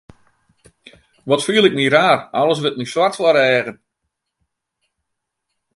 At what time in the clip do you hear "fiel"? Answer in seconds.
1.45-1.63